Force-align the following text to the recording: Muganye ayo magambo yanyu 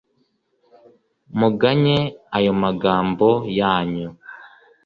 Muganye 1.39 1.97
ayo 2.37 2.51
magambo 2.63 3.29
yanyu 3.59 4.09